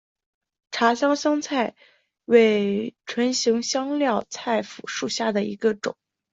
[0.71, 1.75] 苍山香茶菜
[2.25, 5.95] 为唇形科香茶菜属下的一个种。